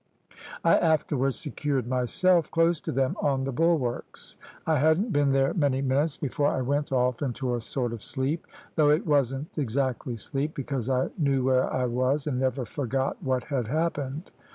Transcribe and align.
I 0.63 0.79
afterwards 0.79 1.35
secured 1.35 1.85
myself 1.85 2.49
close 2.49 2.79
to 2.79 2.91
them 2.91 3.15
on 3.21 3.43
the 3.43 3.51
bulwarks. 3.51 4.35
I 4.65 4.79
hadn't 4.79 5.13
been 5.13 5.31
there 5.31 5.53
many 5.53 5.83
minutes 5.83 6.17
before 6.17 6.47
I 6.47 6.61
went 6.63 6.91
off 6.91 7.21
into 7.21 7.53
a 7.53 7.61
sort 7.61 7.93
of 7.93 8.01
sleep, 8.01 8.47
though 8.75 8.89
it 8.89 9.05
wasn't 9.05 9.55
exactly 9.59 10.15
sleep, 10.15 10.55
because 10.55 10.89
I 10.89 11.11
knew 11.19 11.43
where 11.43 11.71
I 11.71 11.85
was, 11.85 12.25
and 12.25 12.39
never 12.39 12.65
forgot 12.65 13.21
what 13.21 13.43
had 13.43 13.67
happened. 13.67 14.31